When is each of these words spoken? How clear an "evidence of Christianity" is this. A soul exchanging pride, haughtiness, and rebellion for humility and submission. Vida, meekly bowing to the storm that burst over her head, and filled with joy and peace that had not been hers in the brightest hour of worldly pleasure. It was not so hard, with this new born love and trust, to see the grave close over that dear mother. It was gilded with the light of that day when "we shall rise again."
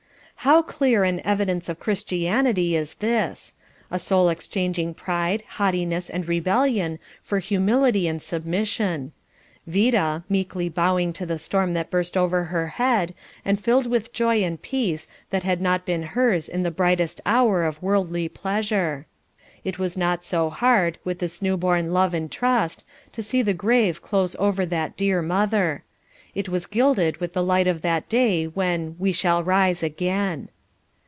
How 0.43 0.63
clear 0.63 1.03
an 1.03 1.19
"evidence 1.23 1.69
of 1.69 1.79
Christianity" 1.79 2.75
is 2.75 2.95
this. 2.95 3.53
A 3.91 3.99
soul 3.99 4.27
exchanging 4.27 4.95
pride, 4.95 5.43
haughtiness, 5.47 6.09
and 6.09 6.27
rebellion 6.27 6.97
for 7.21 7.37
humility 7.37 8.07
and 8.07 8.19
submission. 8.19 9.11
Vida, 9.67 10.23
meekly 10.27 10.67
bowing 10.67 11.13
to 11.13 11.27
the 11.27 11.37
storm 11.37 11.75
that 11.75 11.91
burst 11.91 12.17
over 12.17 12.45
her 12.45 12.69
head, 12.69 13.13
and 13.45 13.59
filled 13.59 13.85
with 13.85 14.13
joy 14.13 14.41
and 14.43 14.59
peace 14.63 15.07
that 15.29 15.43
had 15.43 15.61
not 15.61 15.85
been 15.85 16.01
hers 16.01 16.49
in 16.49 16.63
the 16.63 16.71
brightest 16.71 17.21
hour 17.23 17.63
of 17.63 17.79
worldly 17.83 18.27
pleasure. 18.27 19.05
It 19.63 19.77
was 19.77 19.95
not 19.95 20.25
so 20.25 20.49
hard, 20.49 20.97
with 21.03 21.19
this 21.19 21.43
new 21.43 21.55
born 21.55 21.93
love 21.93 22.15
and 22.15 22.31
trust, 22.31 22.83
to 23.11 23.21
see 23.21 23.43
the 23.43 23.53
grave 23.53 24.01
close 24.01 24.35
over 24.39 24.65
that 24.65 24.97
dear 24.97 25.21
mother. 25.21 25.83
It 26.33 26.47
was 26.47 26.65
gilded 26.65 27.17
with 27.17 27.33
the 27.33 27.43
light 27.43 27.67
of 27.67 27.81
that 27.81 28.07
day 28.07 28.45
when 28.45 28.95
"we 28.97 29.11
shall 29.11 29.43
rise 29.43 29.83
again." 29.83 30.47